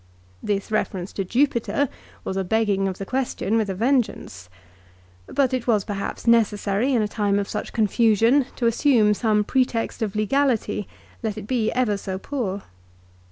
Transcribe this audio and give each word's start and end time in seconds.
This 0.41 0.71
reference 0.71 1.13
to 1.13 1.23
Jupiter 1.23 1.87
was 2.23 2.35
a 2.35 2.43
begging 2.43 2.87
of 2.87 2.97
the 2.97 3.05
question 3.05 3.55
with 3.55 3.69
a 3.69 3.75
vengeance. 3.75 4.49
But 5.27 5.53
it 5.53 5.67
was 5.67 5.83
perhaps 5.83 6.25
necessary, 6.25 6.91
in 6.91 7.03
a 7.03 7.07
time 7.07 7.37
of 7.37 7.47
such 7.47 7.71
confusion, 7.71 8.47
to 8.55 8.65
assume 8.65 9.13
some 9.13 9.43
pretext 9.43 10.01
of 10.01 10.15
legality, 10.15 10.87
let 11.21 11.37
it 11.37 11.45
be 11.45 11.71
ever 11.73 11.97
so 11.97 12.17
poor. 12.17 12.63